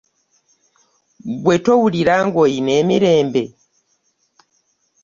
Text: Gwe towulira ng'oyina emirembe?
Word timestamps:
Gwe 1.41 1.55
towulira 1.65 2.15
ng'oyina 2.25 2.71
emirembe? 2.81 3.43